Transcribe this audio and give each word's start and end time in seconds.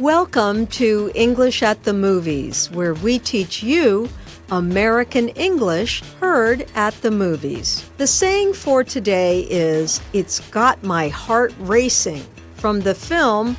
Welcome 0.00 0.68
to 0.68 1.10
English 1.16 1.60
at 1.64 1.82
the 1.82 1.92
Movies, 1.92 2.70
where 2.70 2.94
we 2.94 3.18
teach 3.18 3.64
you 3.64 4.08
American 4.48 5.30
English 5.30 6.04
heard 6.20 6.70
at 6.76 6.94
the 7.02 7.10
movies. 7.10 7.90
The 7.96 8.06
saying 8.06 8.52
for 8.52 8.84
today 8.84 9.40
is, 9.50 10.00
It's 10.12 10.38
got 10.50 10.84
my 10.84 11.08
heart 11.08 11.52
racing, 11.58 12.24
from 12.54 12.78
the 12.78 12.94
film 12.94 13.56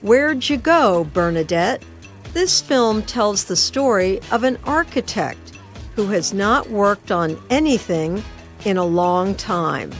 Where'd 0.00 0.48
You 0.48 0.56
Go, 0.56 1.04
Bernadette? 1.12 1.84
This 2.32 2.62
film 2.62 3.02
tells 3.02 3.44
the 3.44 3.54
story 3.54 4.18
of 4.30 4.44
an 4.44 4.56
architect 4.64 5.58
who 5.94 6.06
has 6.06 6.32
not 6.32 6.70
worked 6.70 7.12
on 7.12 7.38
anything 7.50 8.24
in 8.64 8.78
a 8.78 8.84
long 8.84 9.34
time. 9.34 9.92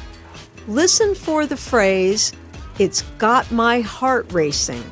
Listen 0.66 1.14
for 1.14 1.44
the 1.44 1.58
phrase, 1.58 2.32
It's 2.79 3.02
got 3.18 3.52
my 3.52 3.82
heart 3.82 4.32
racing. 4.32 4.82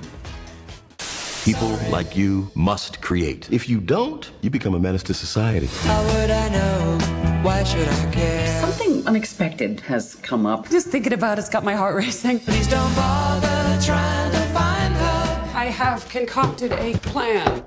People 1.44 1.78
like 1.88 2.14
you 2.14 2.50
must 2.54 3.00
create. 3.00 3.50
If 3.50 3.66
you 3.66 3.80
don't, 3.80 4.30
you 4.42 4.50
become 4.50 4.74
a 4.74 4.78
menace 4.78 5.02
to 5.04 5.14
society. 5.14 5.68
How 5.88 6.02
would 6.04 6.30
I 6.30 6.48
know? 6.50 6.98
Why 7.42 7.64
should 7.64 7.88
I 7.88 8.10
care? 8.12 8.60
Something 8.60 9.06
unexpected 9.06 9.80
has 9.80 10.16
come 10.16 10.44
up. 10.44 10.68
Just 10.68 10.88
thinking 10.88 11.14
about 11.14 11.38
it's 11.38 11.48
got 11.48 11.64
my 11.64 11.74
heart 11.74 11.94
racing. 11.96 12.40
Please 12.40 12.68
don't 12.68 12.94
bother 12.94 13.80
trying 13.82 14.30
to 14.32 14.40
find 14.52 14.94
her. 14.94 15.50
I 15.54 15.64
have 15.64 16.06
concocted 16.10 16.72
a 16.72 16.92
plan. 16.98 17.64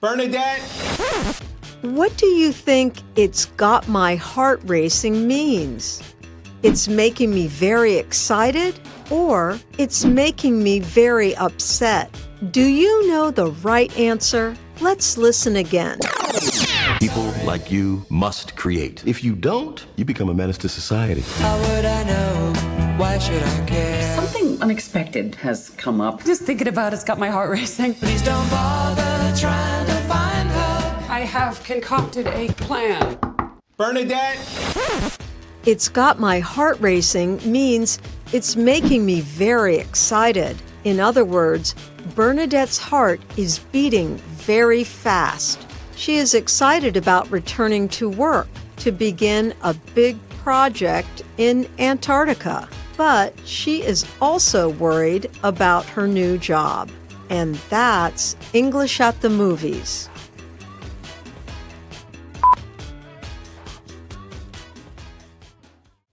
Bernadette! 0.00 0.60
What 1.82 2.16
do 2.18 2.26
you 2.26 2.52
think 2.52 2.98
it's 3.16 3.46
got 3.46 3.88
my 3.88 4.14
heart 4.14 4.60
racing 4.64 5.26
means? 5.26 6.02
It's 6.64 6.88
making 6.88 7.32
me 7.32 7.46
very 7.46 7.94
excited 7.94 8.80
or 9.10 9.60
it's 9.78 10.04
making 10.04 10.60
me 10.60 10.80
very 10.80 11.36
upset? 11.36 12.10
Do 12.50 12.64
you 12.64 13.08
know 13.08 13.30
the 13.30 13.52
right 13.62 13.96
answer? 13.96 14.56
Let's 14.80 15.16
listen 15.16 15.56
again. 15.56 16.00
People 16.98 17.32
like 17.44 17.70
you 17.70 18.04
must 18.10 18.56
create. 18.56 19.06
If 19.06 19.22
you 19.22 19.36
don't, 19.36 19.86
you 19.94 20.04
become 20.04 20.30
a 20.30 20.34
menace 20.34 20.58
to 20.58 20.68
society. 20.68 21.20
How 21.36 21.58
would 21.58 21.84
I 21.84 22.02
know? 22.02 22.52
Why 22.96 23.18
should 23.18 23.42
I 23.42 23.66
care? 23.66 24.16
Something 24.16 24.60
unexpected 24.60 25.36
has 25.36 25.70
come 25.70 26.00
up. 26.00 26.24
Just 26.24 26.42
thinking 26.42 26.66
about 26.66 26.92
it's 26.92 27.04
got 27.04 27.20
my 27.20 27.28
heart 27.28 27.50
racing. 27.50 27.94
Please 27.94 28.22
don't 28.22 28.50
bother 28.50 29.36
trying 29.38 29.86
to 29.86 29.94
find 30.08 30.48
her. 30.48 31.06
I 31.08 31.20
have 31.20 31.62
concocted 31.62 32.26
a 32.26 32.48
plan. 32.54 33.16
Bernadette! 33.76 35.18
It's 35.64 35.88
got 35.88 36.20
my 36.20 36.38
heart 36.38 36.80
racing 36.80 37.40
means 37.50 37.98
it's 38.32 38.56
making 38.56 39.04
me 39.04 39.20
very 39.20 39.76
excited. 39.76 40.56
In 40.84 41.00
other 41.00 41.24
words, 41.24 41.74
Bernadette's 42.14 42.78
heart 42.78 43.20
is 43.36 43.58
beating 43.72 44.16
very 44.18 44.84
fast. 44.84 45.66
She 45.96 46.16
is 46.16 46.34
excited 46.34 46.96
about 46.96 47.30
returning 47.30 47.88
to 47.90 48.08
work 48.08 48.48
to 48.76 48.92
begin 48.92 49.52
a 49.62 49.74
big 49.94 50.16
project 50.42 51.22
in 51.36 51.68
Antarctica. 51.78 52.68
But 52.96 53.34
she 53.44 53.82
is 53.82 54.06
also 54.20 54.70
worried 54.70 55.30
about 55.42 55.84
her 55.86 56.06
new 56.08 56.38
job. 56.38 56.90
And 57.30 57.56
that's 57.68 58.36
English 58.52 59.00
at 59.00 59.20
the 59.20 59.28
Movies. 59.28 60.08